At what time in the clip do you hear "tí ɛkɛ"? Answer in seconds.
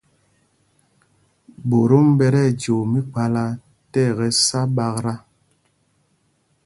3.91-4.27